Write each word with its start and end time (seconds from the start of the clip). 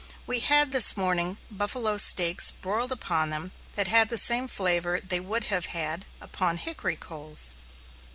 We 0.25 0.39
had 0.39 0.71
this 0.71 0.97
morning 0.97 1.37
buffalo 1.51 1.97
steaks 1.99 2.49
broiled 2.49 2.91
upon 2.91 3.29
them 3.29 3.51
that 3.75 3.87
had 3.87 4.09
the 4.09 4.17
same 4.17 4.47
flavor 4.47 4.99
they 4.99 5.19
would 5.19 5.43
have 5.53 5.67
had 5.67 6.05
upon 6.19 6.57
hickory 6.57 6.95
coals. 6.95 7.53